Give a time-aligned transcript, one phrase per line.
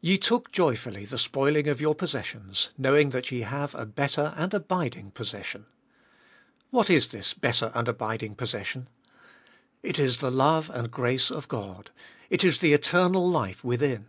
[0.00, 4.54] Ye took joyfully the spoiling of your possessions, knowing that ye have a better and
[4.54, 5.66] abiding possession.
[6.70, 8.88] What is this better and abiding possession?
[9.82, 11.90] It is the love and grace of God.
[12.30, 14.06] It is the eternal life within.